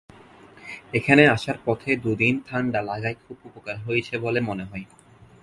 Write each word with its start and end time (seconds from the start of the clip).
এখানে 0.93 1.23
আসার 1.27 1.57
পথে 1.65 1.89
দুদিন 2.03 2.35
ঠাণ্ডা 2.47 2.79
লাগায় 2.89 3.17
খুব 3.23 3.37
উপকার 3.49 3.77
হয়েছে 3.85 4.13
বলে 4.17 4.39
মনে 4.49 4.65
হয়। 4.65 4.85